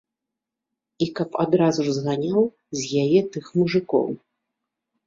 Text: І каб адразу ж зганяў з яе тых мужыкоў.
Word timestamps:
І 1.05 1.09
каб 1.19 1.37
адразу 1.45 1.79
ж 1.89 1.93
зганяў 1.99 2.41
з 2.81 3.07
яе 3.07 3.21
тых 3.39 3.45
мужыкоў. 3.61 4.07